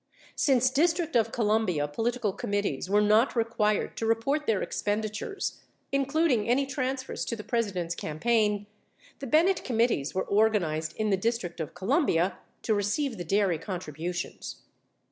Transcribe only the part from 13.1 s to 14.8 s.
the dairy contributions.